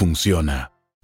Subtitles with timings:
[0.00, 0.79] funciona.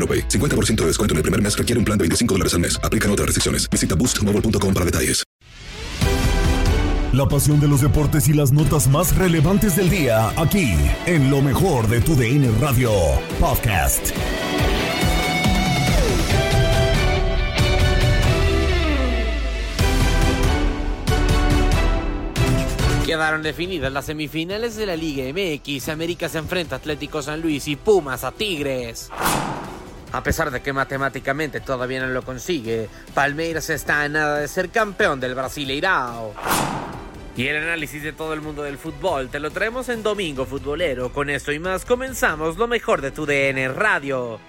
[0.00, 0.28] AroPay.
[0.28, 2.80] 50% de descuento en el primer mes requiere un plan de 25 dólares al mes.
[2.82, 3.68] Aplican otras restricciones.
[3.70, 5.22] Visita boostmobile.com para detalles.
[7.12, 10.76] La pasión de los deportes y las notas más relevantes del día, aquí,
[11.06, 12.92] en lo mejor de tu DN Radio
[13.40, 14.12] Podcast.
[23.04, 25.88] Quedaron definidas las semifinales de la Liga MX.
[25.88, 29.10] América se enfrenta a Atlético San Luis y Pumas a Tigres.
[30.12, 34.70] A pesar de que matemáticamente todavía no lo consigue, Palmeiras está a nada de ser
[34.70, 36.34] campeón del Brasileirao.
[37.36, 41.12] Y el análisis de todo el mundo del fútbol te lo traemos en Domingo Futbolero.
[41.12, 44.40] Con esto y más comenzamos lo mejor de tu DN Radio.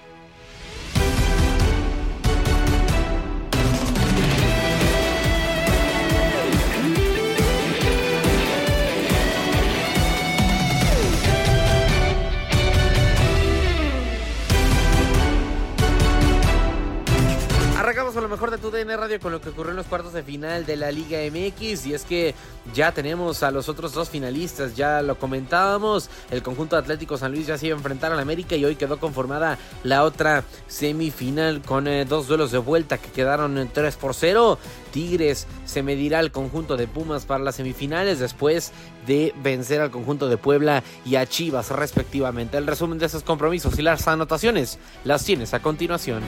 [18.32, 20.78] Mejor de tu DN Radio con lo que ocurrió en los cuartos de final de
[20.78, 22.34] la Liga MX y es que
[22.72, 27.46] ya tenemos a los otros dos finalistas, ya lo comentábamos, el conjunto Atlético San Luis
[27.46, 31.86] ya se iba a enfrentar al América y hoy quedó conformada la otra semifinal con
[31.86, 34.58] eh, dos duelos de vuelta que quedaron en 3 por 0.
[34.92, 38.72] Tigres se medirá al conjunto de Pumas para las semifinales después
[39.06, 42.56] de vencer al conjunto de Puebla y a Chivas respectivamente.
[42.56, 46.22] El resumen de esos compromisos y las anotaciones las tienes a continuación.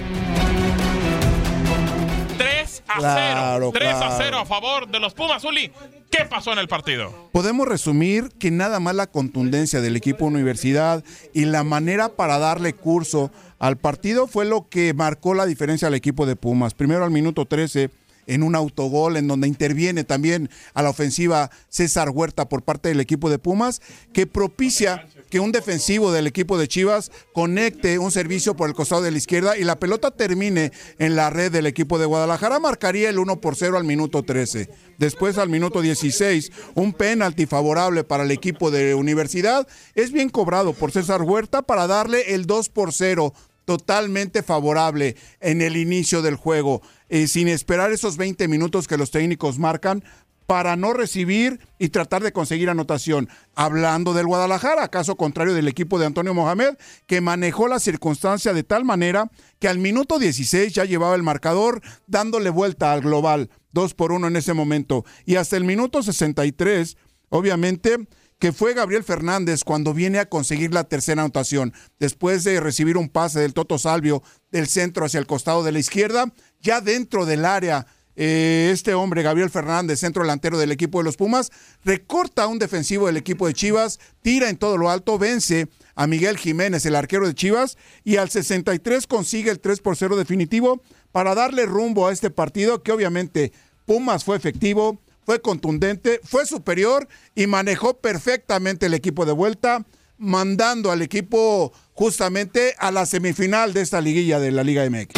[2.86, 3.72] 3 a Claro, 0.
[3.74, 4.14] 3 a claro.
[4.18, 5.70] 0 a favor de los Pumas, Uli.
[6.10, 7.12] ¿Qué pasó en el partido?
[7.32, 11.02] Podemos resumir que nada más la contundencia del equipo universidad
[11.32, 15.94] y la manera para darle curso al partido fue lo que marcó la diferencia al
[15.94, 16.74] equipo de Pumas.
[16.74, 17.90] Primero al minuto 13
[18.26, 23.00] en un autogol en donde interviene también a la ofensiva César Huerta por parte del
[23.00, 28.54] equipo de Pumas, que propicia que un defensivo del equipo de Chivas conecte un servicio
[28.56, 31.98] por el costado de la izquierda y la pelota termine en la red del equipo
[31.98, 34.68] de Guadalajara, marcaría el 1 por 0 al minuto 13.
[34.98, 39.66] Después al minuto 16, un penalti favorable para el equipo de Universidad.
[39.94, 43.32] Es bien cobrado por César Huerta para darle el 2 por 0
[43.64, 46.82] totalmente favorable en el inicio del juego,
[47.14, 50.02] eh, sin esperar esos 20 minutos que los técnicos marcan
[50.46, 53.28] para no recibir y tratar de conseguir anotación.
[53.54, 56.74] Hablando del Guadalajara, caso contrario del equipo de Antonio Mohamed,
[57.06, 59.30] que manejó la circunstancia de tal manera
[59.60, 64.26] que al minuto 16 ya llevaba el marcador dándole vuelta al global, 2 por 1
[64.26, 65.04] en ese momento.
[65.24, 66.96] Y hasta el minuto 63,
[67.28, 68.08] obviamente,
[68.38, 71.72] que fue Gabriel Fernández cuando viene a conseguir la tercera anotación.
[71.98, 75.78] Después de recibir un pase del Toto Salvio del centro hacia el costado de la
[75.78, 77.86] izquierda, ya dentro del área,
[78.16, 81.50] eh, este hombre, Gabriel Fernández, centro delantero del equipo de los Pumas,
[81.84, 86.06] recorta a un defensivo del equipo de Chivas, tira en todo lo alto, vence a
[86.06, 90.80] Miguel Jiménez, el arquero de Chivas, y al 63 consigue el 3 por 0 definitivo
[91.12, 93.52] para darle rumbo a este partido que obviamente
[93.86, 99.84] Pumas fue efectivo, fue contundente, fue superior y manejó perfectamente el equipo de vuelta,
[100.18, 105.14] mandando al equipo justamente a la semifinal de esta liguilla de la Liga MX.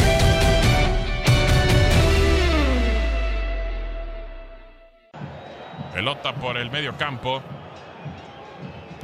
[5.93, 7.41] Pelota por el medio campo.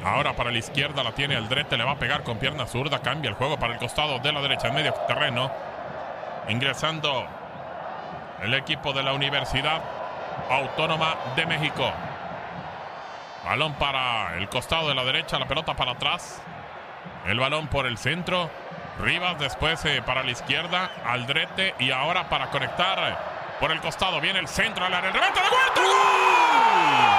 [0.04, 3.30] Ahora para la izquierda la tiene Aldrete, le va a pegar con pierna zurda, cambia
[3.30, 5.52] el juego para el costado de la derecha, en medio terreno.
[6.50, 7.26] Ingresando
[8.44, 9.82] el equipo de la Universidad
[10.50, 11.92] Autónoma de México.
[13.46, 16.42] Balón para el costado de la derecha, la pelota para atrás.
[17.26, 18.50] El balón por el centro.
[19.00, 23.18] Rivas después eh, para la izquierda, Aldrete y ahora para conectar
[23.60, 24.22] por el costado.
[24.22, 25.10] Viene el centro al área.
[25.10, 25.42] ¡El de vuelta!
[25.82, 27.12] ¡Gol!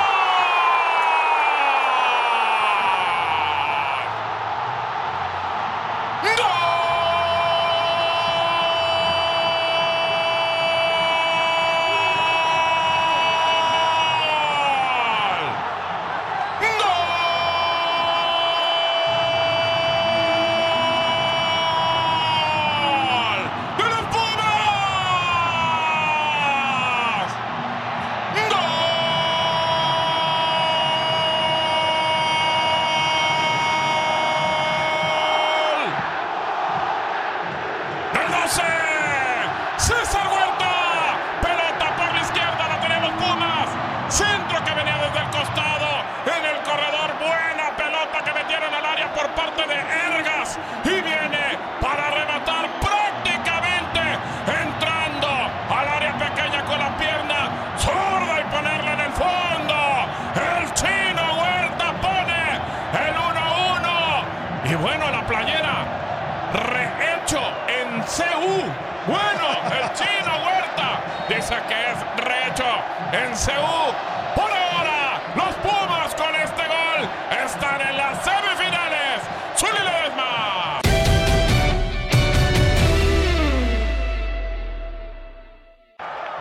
[73.13, 73.95] En CU.
[74.35, 77.09] Por ahora, los Pumas con este gol
[77.45, 79.21] están en las semifinales.
[79.57, 80.81] Zuli Ledesma.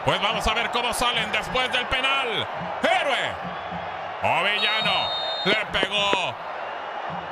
[0.06, 2.48] Pues vamos a ver cómo salen después del penal.
[2.82, 3.32] Héroe
[4.24, 5.10] o villano.
[5.46, 6.34] Le pegó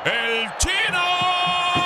[0.05, 1.80] el chino.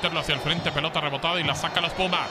[0.00, 2.30] Meterlo hacia el frente, pelota rebotada y la saca los Pumas.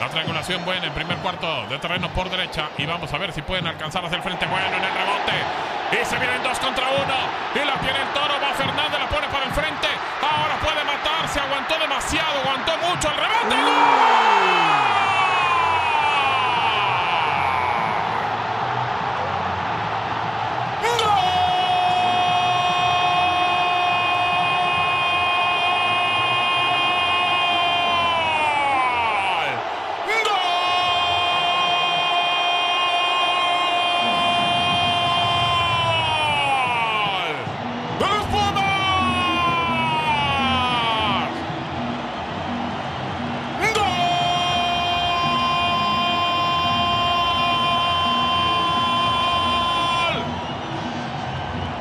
[0.00, 3.42] La triangulación buena en primer cuarto de terreno por derecha y vamos a ver si
[3.42, 4.46] pueden alcanzar hacia el frente.
[4.46, 5.36] Bueno en el rebote
[5.92, 7.14] y se vienen dos contra uno
[7.54, 8.32] y la tiene el toro.
[8.40, 8.81] Va Fernández,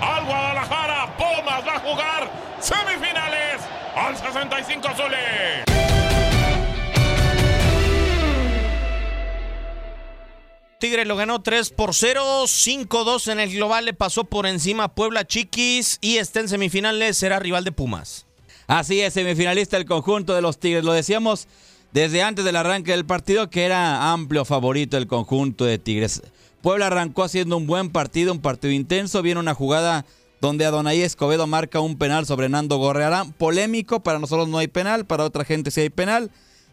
[0.00, 1.16] al Guadalajara.
[1.16, 3.60] Pumas va a jugar semifinales
[3.96, 5.64] al 65 azules.
[10.78, 15.26] Tigres lo ganó 3 por 0, 5-2 en el global, le pasó por encima Puebla
[15.26, 18.26] Chiquis y está en semifinales, será rival de Pumas.
[18.68, 20.84] Así es, semifinalista el conjunto de los Tigres.
[20.84, 21.48] Lo decíamos
[21.96, 26.20] desde antes del arranque del partido que era amplio favorito el conjunto de Tigres.
[26.60, 29.22] Puebla arrancó haciendo un buen partido, un partido intenso.
[29.22, 30.04] Viene una jugada
[30.42, 33.32] donde Adonai Escobedo marca un penal sobre Nando Gorrearán.
[33.32, 36.30] Polémico, para nosotros no hay penal, para otra gente sí hay penal.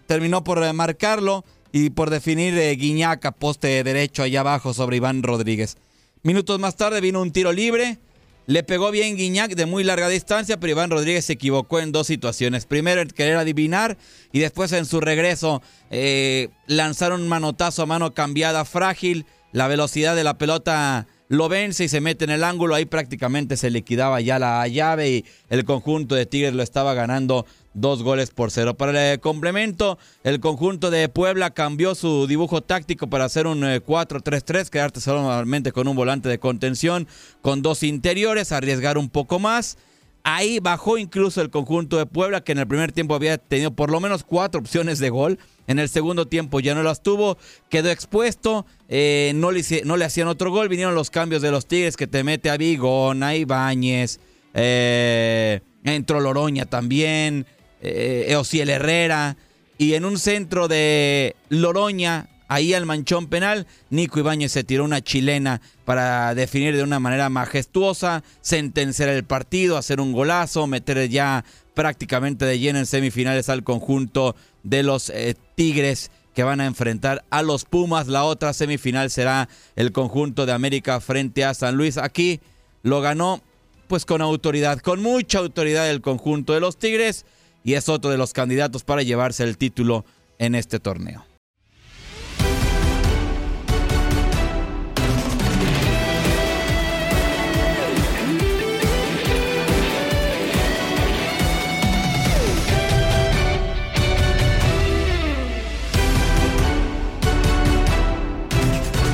[0.08, 5.78] Terminó por marcarlo y por definir eh, Guiñaca, poste derecho allá abajo sobre Iván Rodríguez.
[6.24, 7.98] Minutos más tarde vino un tiro libre.
[8.46, 12.08] Le pegó bien Guiñac de muy larga distancia, pero Iván Rodríguez se equivocó en dos
[12.08, 12.66] situaciones.
[12.66, 13.98] Primero en querer adivinar
[14.34, 19.26] y después en su regreso eh, lanzaron un manotazo a mano cambiada frágil.
[19.54, 22.76] La velocidad de la pelota lo vence y se mete en el ángulo.
[22.76, 27.48] Ahí prácticamente se liquidaba ya la llave y el conjunto de Tigres lo estaba ganando
[27.74, 28.76] dos goles por cero.
[28.76, 34.68] Para el complemento, el conjunto de Puebla cambió su dibujo táctico para hacer un 4-3-3,
[34.68, 37.08] eh, quedarte solamente con un volante de contención,
[37.42, 39.78] con dos interiores, arriesgar un poco más.
[40.26, 43.92] Ahí bajó incluso el conjunto de Puebla, que en el primer tiempo había tenido por
[43.92, 45.38] lo menos cuatro opciones de gol.
[45.68, 47.38] En el segundo tiempo ya no las tuvo,
[47.70, 50.70] quedó expuesto, eh, no, le, hacían otro gol.
[50.70, 54.22] Vinieron los cambios de los Tigres que te mete a Vigón, a Ibáñez,
[54.54, 57.46] eh, entró Loroña también
[57.82, 59.36] eh, Herrera.
[59.78, 65.02] Y en un centro de Loroña, ahí al manchón penal, Nico Ibáñez se tiró una
[65.02, 71.44] chilena para definir de una manera majestuosa, sentenciar el partido, hacer un golazo, meter ya
[71.74, 77.24] prácticamente de lleno en semifinales al conjunto de los eh, Tigres que van a enfrentar
[77.30, 78.08] a los Pumas.
[78.08, 81.98] La otra semifinal será el conjunto de América frente a San Luis.
[81.98, 82.40] Aquí
[82.82, 83.42] lo ganó
[83.88, 87.26] pues con autoridad, con mucha autoridad el conjunto de los Tigres
[87.64, 90.06] y es otro de los candidatos para llevarse el título
[90.40, 91.33] en este torneo.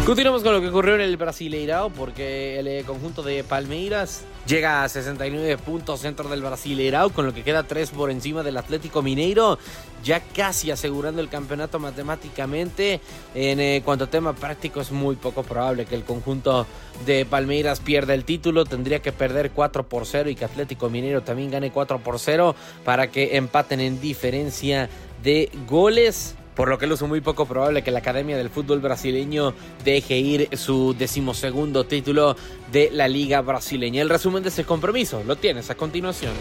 [0.09, 4.83] Continuamos con lo que ocurrió en el Brasileirao porque el eh, conjunto de Palmeiras llega
[4.83, 9.03] a 69 puntos dentro del Brasileirao con lo que queda 3 por encima del Atlético
[9.03, 9.59] Mineiro
[10.03, 13.01] ya casi asegurando el campeonato matemáticamente.
[13.35, 16.65] En eh, cuanto a tema práctico es muy poco probable que el conjunto
[17.05, 18.65] de Palmeiras pierda el título.
[18.65, 22.55] Tendría que perder 4 por 0 y que Atlético Mineiro también gane 4 por 0
[22.83, 24.89] para que empaten en diferencia
[25.21, 29.53] de goles por lo que es muy poco probable que la Academia del Fútbol Brasileño
[29.85, 32.35] deje ir su decimosegundo título
[32.69, 34.01] de la Liga Brasileña.
[34.01, 36.33] El resumen de ese compromiso lo tienes a continuación.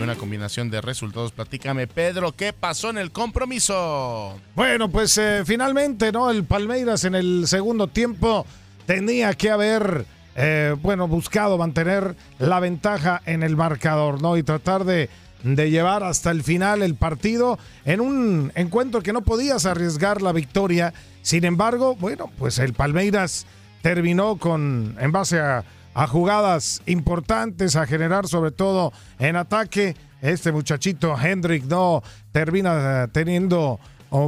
[0.00, 1.32] Una combinación de resultados.
[1.32, 4.38] Platícame, Pedro, ¿qué pasó en el compromiso?
[4.54, 6.30] Bueno, pues eh, finalmente, ¿no?
[6.30, 8.46] El Palmeiras en el segundo tiempo
[8.86, 14.36] tenía que haber, eh, bueno, buscado mantener la ventaja en el marcador, ¿no?
[14.36, 15.10] Y tratar de
[15.42, 20.32] de llevar hasta el final el partido en un encuentro que no podías arriesgar la
[20.32, 20.92] victoria.
[21.22, 23.46] Sin embargo, bueno, pues el Palmeiras
[23.82, 25.64] terminó con, en base a,
[26.08, 29.94] jugadas importantes, a generar sobre todo en ataque.
[30.22, 33.78] Este muchachito Hendrik no termina teniendo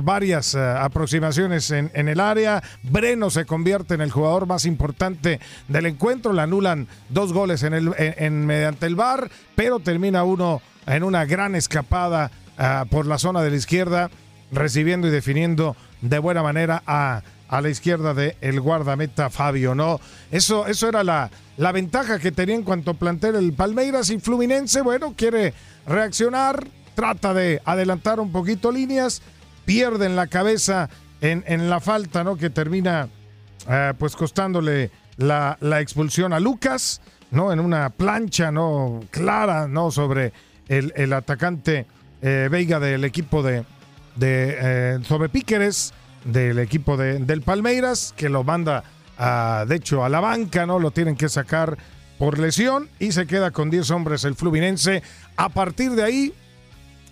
[0.02, 2.62] varias eh, aproximaciones en, el área.
[2.83, 6.33] Breno se convierte en el jugador más importante del encuentro.
[6.33, 11.24] Le anulan dos goles en el, en, mediante el VAR, pero termina uno en una
[11.24, 14.10] gran escapada ah, por la zona de la izquierda,
[14.52, 20.00] recibiendo y definiendo de buena manera a, a la izquierda del el guardameta Fabio, ¿no?
[20.30, 24.18] Eso, eso era la, la ventaja que tenía en cuanto a plantel el Palmeiras y
[24.18, 25.54] Fluminense, bueno, quiere
[25.86, 29.22] reaccionar, trata de adelantar un poquito líneas,
[29.64, 30.88] pierden la cabeza
[31.20, 32.36] en, en la falta, ¿no?
[32.36, 33.08] Que termina
[33.66, 37.00] ah, pues costándole la, la expulsión a Lucas,
[37.30, 37.52] ¿no?
[37.52, 39.00] En una plancha, ¿no?
[39.10, 39.90] Clara, ¿no?
[39.90, 40.32] Sobre
[40.68, 41.87] el, atacante
[42.23, 43.64] eh, Veiga del equipo de,
[44.16, 45.92] de eh, Píqueres,
[46.25, 48.85] del equipo de, del Palmeiras, que lo manda
[49.66, 50.80] de hecho a la banca, ¿no?
[50.80, 51.78] Lo tienen que sacar
[52.18, 55.02] por lesión y se queda con 10 hombres el Fluminense.
[55.37, 56.35] A partir de ahí,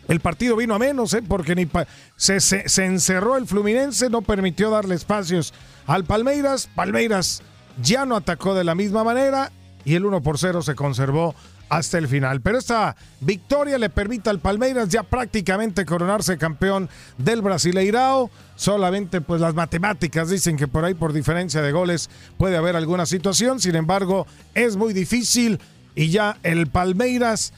[0.08, 1.22] el partido vino a menos, ¿eh?
[1.26, 1.68] porque ni
[2.16, 5.54] se, se, se, encerró el Fluminense, no permitió darle espacios
[5.86, 6.68] al Palmeiras.
[6.74, 7.42] Palmeiras
[7.82, 9.52] ya no atacó de la misma manera
[9.84, 11.34] y el 1 por 0 se conservó
[11.72, 12.42] hasta el final.
[12.42, 18.30] Pero esta victoria le permite al Palmeiras ya prácticamente coronarse campeón del Brasileirao.
[18.56, 23.06] Solamente pues las matemáticas dicen que por ahí por diferencia de goles puede haber alguna
[23.06, 23.58] situación.
[23.58, 25.60] Sin embargo, es muy difícil
[25.94, 27.54] y ya el Palmeiras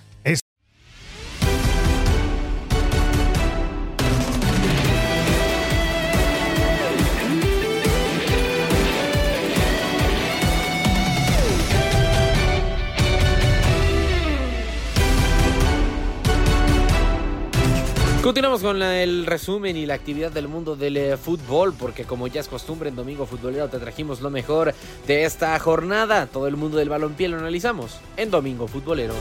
[18.62, 22.48] con el resumen y la actividad del mundo del eh, fútbol, porque como ya es
[22.48, 24.74] costumbre en Domingo Futbolero te trajimos lo mejor
[25.06, 26.26] de esta jornada.
[26.26, 29.14] Todo el mundo del balompié lo analizamos en Domingo Futbolero.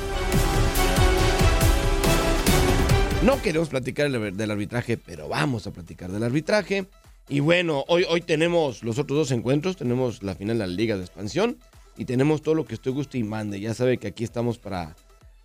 [3.23, 6.87] No queremos platicar del arbitraje, pero vamos a platicar del arbitraje.
[7.29, 9.77] Y bueno, hoy, hoy tenemos los otros dos encuentros.
[9.77, 11.57] Tenemos la final de la Liga de Expansión
[11.97, 13.59] y tenemos todo lo que usted guste y mande.
[13.59, 14.95] Ya sabe que aquí estamos para,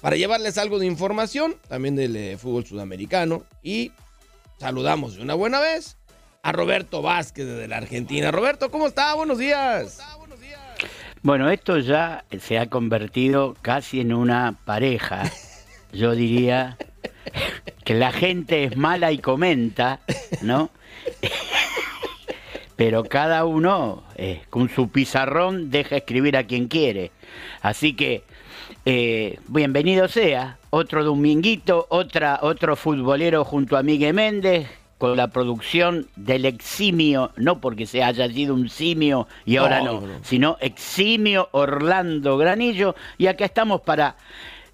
[0.01, 3.45] para llevarles algo de información, también del eh, fútbol sudamericano.
[3.63, 3.93] Y
[4.59, 5.97] saludamos de una buena vez
[6.43, 8.31] a Roberto Vázquez de la Argentina.
[8.31, 9.15] Roberto, ¿cómo está?
[9.15, 10.01] Buenos días.
[11.23, 15.25] Bueno, esto ya se ha convertido casi en una pareja.
[15.93, 16.79] Yo diría
[17.85, 20.01] que la gente es mala y comenta,
[20.43, 20.71] ¿no?
[22.77, 27.11] Pero cada uno eh, con su pizarrón deja escribir a quien quiere.
[27.61, 28.23] Así que
[28.91, 34.67] eh, bienvenido sea otro dominguito, otra, otro futbolero junto a Miguel Méndez
[34.97, 39.85] con la producción del eximio, no porque se haya sido un simio y ahora No,
[39.85, 40.15] no, no, no.
[40.23, 42.95] sino eximio Orlando Granillo.
[43.19, 44.17] Y acá estamos para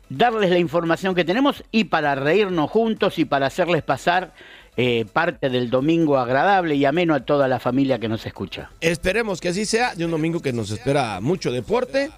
[0.08, 4.32] darles la información que tenemos y para reírnos juntos y para hacerles pasar
[4.76, 8.70] eh, parte del domingo agradable y ameno a toda la familia que nos escucha.
[8.80, 12.10] Esperemos que así sea, de un domingo que nos espera mucho deporte.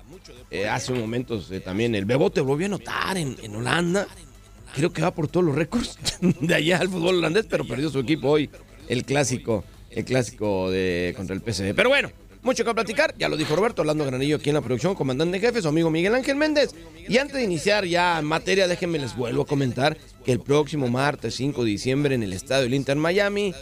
[0.51, 4.07] Eh, hace un momento eh, también el Bebote volvió a anotar en, Holanda.
[4.75, 5.99] Creo que va por todos los récords
[6.41, 8.49] de allá al fútbol holandés, pero perdió su equipo hoy,
[8.89, 11.75] el clásico, el clásico de contra el PSV.
[11.75, 12.11] Pero bueno,
[12.47, 15.61] mucho que platicar, ya lo dijo Roberto, Orlando Granillo aquí en la producción, comandante jefe,
[15.61, 16.75] su amigo Miguel Ángel Méndez.
[17.09, 21.37] Y antes de iniciar ya materia, déjenme les vuelvo a comentar que el próximo martes
[21.37, 23.55] 5 de diciembre en el estadio del Inter Miami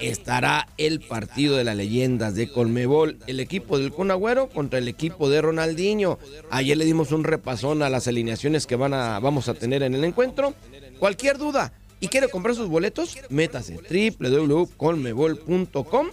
[0.00, 4.88] estará el partido de las leyendas de Colmebol, el equipo del Kun Agüero contra el
[4.88, 6.18] equipo de Ronaldinho.
[6.50, 9.94] Ayer le dimos un repasón a las alineaciones que van a, vamos a tener en
[9.94, 10.54] el encuentro.
[10.98, 16.06] Cualquier duda y quiere comprar sus boletos, métase www.colmebol.com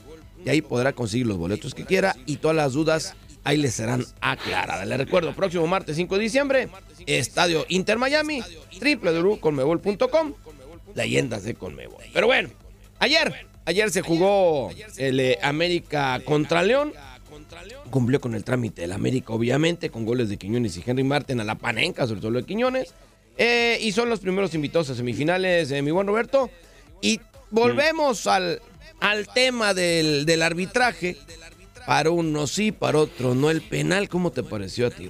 [0.46, 3.16] y ahí podrá conseguir los boletos que quiera y todas las dudas
[3.48, 4.86] ahí les serán aclaradas.
[4.86, 6.68] Le recuerdo, próximo martes 5 de diciembre,
[7.06, 8.42] Estadio Inter Miami,
[8.82, 10.34] www.colmebol.com,
[10.94, 12.04] leyendas de Colmebol.
[12.14, 12.50] Pero bueno,
[13.00, 16.92] ayer, ayer se jugó el eh, América contra León.
[17.90, 21.46] Cumplió con el trámite del América, obviamente, con goles de Quiñones y Henry Martin a
[21.46, 22.94] la panenca, sobre todo de Quiñones.
[23.38, 26.50] Eh, y son los primeros invitados a semifinales, eh, mi buen Roberto.
[27.02, 28.62] Y volvemos al,
[29.00, 31.16] al tema del, del arbitraje.
[31.88, 33.50] Para uno sí, para otro no.
[33.50, 35.10] El penal, ¿cómo te pareció a ti?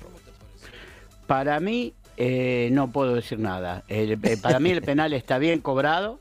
[1.26, 3.84] Para mí, eh, no puedo decir nada.
[3.90, 6.20] Eh, para mí el penal está bien cobrado.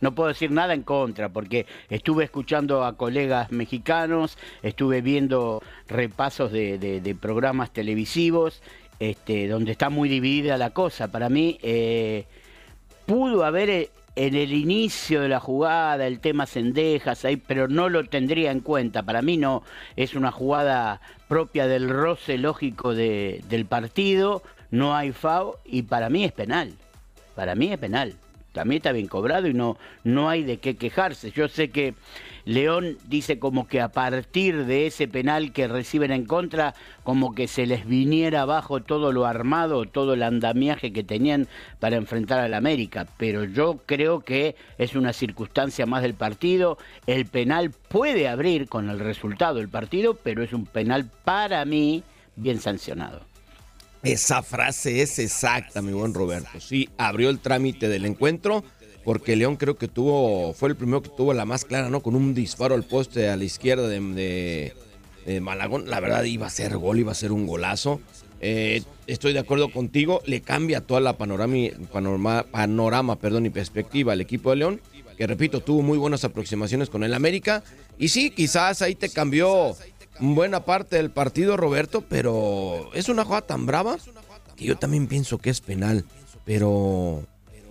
[0.00, 6.50] No puedo decir nada en contra, porque estuve escuchando a colegas mexicanos, estuve viendo repasos
[6.50, 8.62] de, programas televisivos,
[8.98, 11.12] este, donde está muy dividida la cosa.
[11.12, 12.26] Para mí, eh,
[13.06, 18.04] pudo haber en el inicio de la jugada el tema Cendejas ahí, pero no lo
[18.04, 19.02] tendría en cuenta.
[19.02, 19.62] Para mí no
[19.96, 26.10] es una jugada propia del roce lógico de- del partido, no hay FAO y para
[26.10, 26.72] mí es penal.
[27.34, 28.14] Para mí es penal.
[28.52, 31.30] También está bien cobrado y no, no hay de qué quejarse.
[31.30, 31.94] Yo sé que
[32.44, 36.74] León dice como que a partir de ese penal que reciben en contra,
[37.04, 41.96] como que se les viniera abajo todo lo armado, todo el andamiaje que tenían para
[41.96, 43.06] enfrentar al América.
[43.16, 46.78] Pero yo creo que es una circunstancia más del partido.
[47.06, 52.02] El penal puede abrir con el resultado del partido, pero es un penal para mí
[52.36, 53.20] bien sancionado.
[54.02, 56.58] Esa frase es exacta, mi buen Roberto.
[56.58, 58.64] Sí, abrió el trámite del encuentro
[59.04, 62.00] porque León creo que tuvo, fue el primero que tuvo la más clara, ¿no?
[62.02, 64.00] Con un disparo al poste a la izquierda de,
[65.26, 65.88] de- Malagón.
[65.88, 68.00] La verdad iba a ser gol, iba a ser un golazo.
[68.40, 71.54] Eh, estoy de acuerdo contigo, le cambia toda la panorama,
[71.92, 74.80] panorama, panorama perdón, y perspectiva al equipo de León,
[75.16, 77.62] que repito, tuvo muy buenas aproximaciones con el América.
[77.98, 79.76] Y sí, quizás ahí te cambió
[80.18, 83.96] buena parte del partido, Roberto, pero es una jugada tan brava
[84.56, 86.04] que yo también pienso que es penal.
[86.44, 87.24] Pero.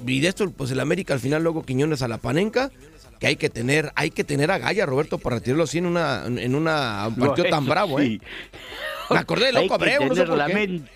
[0.06, 2.72] Y de esto, pues el América al final luego Quiñones a la panenca.
[3.20, 6.24] Que hay que tener, hay que tener a Gaya, Roberto, para retirarlo así en una,
[6.26, 8.20] en una un partido No, tan bravo, sí.
[8.20, 8.28] ¿eh?
[9.12, 10.54] Me acordé de Loco Abreu, no sé tener por la, qué.
[10.56, 10.90] men-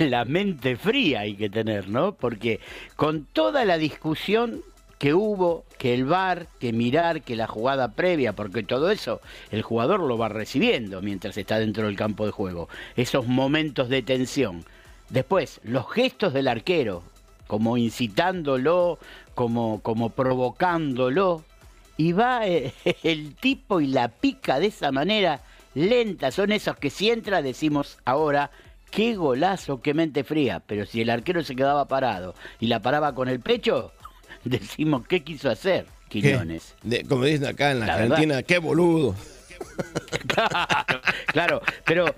[0.00, 2.12] la mente fría hay que tener, ¿no?
[2.16, 2.58] Porque
[2.96, 4.62] con toda la discusión
[4.98, 9.20] que hubo, que el VAR, que mirar, que la jugada previa, porque todo eso
[9.52, 12.68] el jugador lo va recibiendo mientras está dentro del campo de juego.
[12.96, 14.64] Esos momentos de tensión.
[15.08, 17.04] Después, los gestos del arquero,
[17.48, 19.00] como incitándolo,
[19.34, 21.42] como, como provocándolo.
[21.96, 25.40] Y va eh, el tipo y la pica de esa manera
[25.74, 26.30] lenta.
[26.30, 28.52] Son esos que si entra decimos ahora,
[28.92, 30.62] qué golazo, qué mente fría.
[30.64, 33.90] Pero si el arquero se quedaba parado y la paraba con el pecho,
[34.44, 35.86] decimos, ¿qué quiso hacer?
[36.08, 36.74] Quiñones.
[36.82, 38.12] De- como dicen acá en la, La verdad.
[38.12, 39.16] Argentina, qué boludo.
[41.26, 42.14] Claro, pero,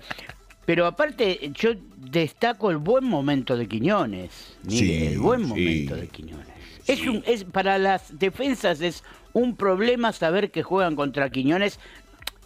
[0.71, 4.55] pero aparte yo destaco el buen momento de Quiñones.
[4.63, 5.47] Mire, Sí, el buen sí.
[5.49, 6.47] momento de Quiñones.
[6.87, 9.03] Es un, es, para las defensas es
[9.33, 11.77] un problema saber que juegan contra Quiñones.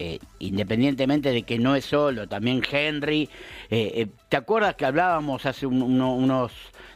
[0.00, 3.30] eh, independientemente de que no es solo, también Henry.
[3.70, 6.50] eh, eh, ¿Te acuerdas que hablábamos hace un- uno- unos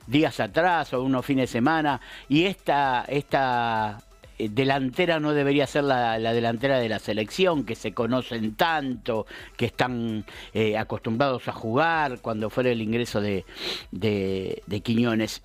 [0.09, 2.01] días atrás o unos fines de semana?
[2.29, 4.03] Y esta, esta
[4.49, 9.27] delantera no debería ser la, la delantera de la selección, que se conocen tanto,
[9.57, 10.25] que están
[10.55, 13.45] eh, acostumbrados a jugar cuando fuera el ingreso de,
[13.91, 15.43] de, de Quiñones.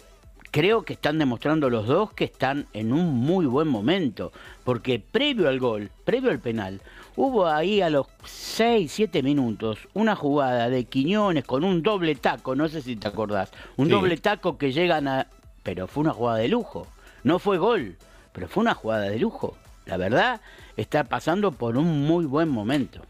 [0.51, 4.31] Creo que están demostrando los dos que están en un muy buen momento,
[4.63, 6.79] porque previo al gol, previo al penal,
[7.17, 12.55] hubo ahí a los 6, 7 minutos una jugada de Quiñones con un doble taco,
[12.55, 13.91] no sé si te acordás, un Sí.
[13.91, 15.27] doble taco que llegan a...
[15.61, 16.87] Pero fue una jugada de lujo,
[17.23, 17.97] no fue gol,
[18.35, 19.55] pero fue una jugada de lujo.
[19.85, 20.41] La verdad,
[20.77, 23.01] está pasando por un muy buen momento.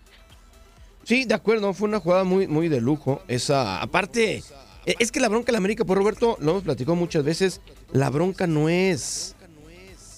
[1.03, 3.21] Sí, de acuerdo, fue una jugada muy, muy de lujo.
[3.27, 4.43] Esa, aparte,
[4.85, 7.59] e- es que la bronca de la América, por Roberto, lo hemos platicado muchas veces,
[7.91, 9.35] la bronca no es,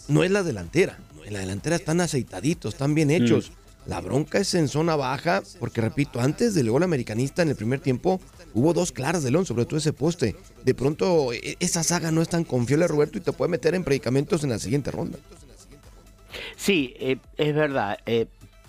[0.09, 0.99] no es la delantera.
[1.25, 3.51] En la delantera están aceitaditos, están bien hechos.
[3.87, 7.79] La bronca es en zona baja, porque repito, antes del gol americanista en el primer
[7.79, 8.19] tiempo
[8.53, 10.35] hubo dos claras de León, sobre todo ese poste.
[10.65, 13.83] De pronto, e- esa saga no es tan confiable, Roberto, y te puede meter en
[13.85, 15.17] predicamentos en la siguiente ronda.
[16.57, 18.27] Sí, eh, es verdad, eh,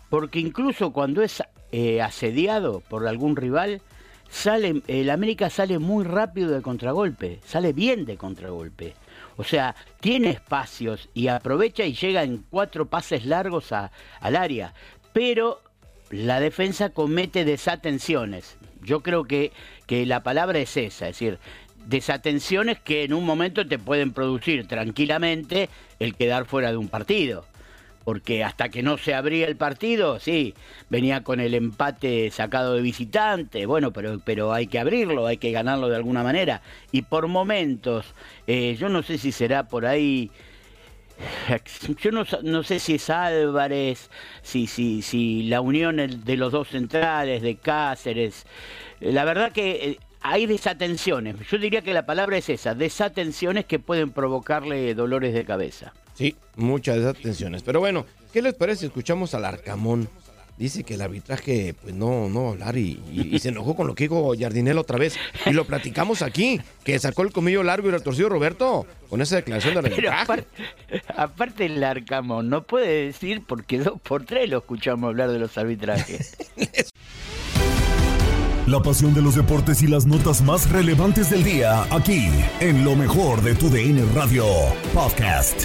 [0.09, 3.83] porque incluso cuando es eh, asediado por algún rival,
[4.31, 8.95] sale, el América sale muy rápido de contragolpe, sale bien de contragolpe.
[9.37, 14.75] O sea, tiene espacios y aprovecha y llega en cuatro pases largos a- al área.
[15.19, 15.61] Pero
[16.11, 18.57] la defensa comete desatenciones.
[18.85, 19.51] Yo creo que,
[19.89, 21.41] que la palabra es esa, es decir,
[21.87, 27.45] desatenciones que en un momento te pueden producir tranquilamente el quedar fuera de un partido.
[28.05, 30.55] Porque hasta que no se abría el partido, sí,
[30.89, 35.51] venía con el empate sacado de visitante, bueno, pero, pero hay que abrirlo, hay que
[35.51, 36.63] ganarlo de alguna manera.
[36.93, 38.07] Y por momentos,
[38.47, 40.31] eh, yo no sé si será por ahí
[42.01, 44.11] yo no, no sé si es Álvarez,
[44.43, 48.47] si, si, si la unión de los dos centrales, de Cáceres.
[49.01, 51.37] Eh, La verdad que eh, hay desatenciones.
[51.51, 55.93] Yo diría que la palabra es esa, desatenciones que pueden provocarle dolores de cabeza.
[56.15, 57.63] Sí, muchas de esas tensiones.
[57.63, 60.09] Pero bueno, ¿qué les parece escuchamos al Arcamón?
[60.59, 63.77] Dice que el arbitraje, pues no, no va a hablar y, y- y se enojó
[63.77, 65.15] con lo que dijo Jardinel otra vez.
[65.47, 69.75] Y lo platicamos aquí, que sacó el comillo largo y retorcido Roberto con esa declaración
[69.75, 70.23] de Pero arbitraje.
[70.25, 70.47] aparte,
[71.17, 75.57] aparte el Arcamón no puede decir porque dos por tres lo escuchamos hablar de los
[75.57, 76.37] arbitrajes.
[78.67, 82.29] La pasión de los deportes y las notas más relevantes del día, aquí,
[82.61, 84.45] en lo mejor de tu DN Radio
[84.93, 85.65] Podcast.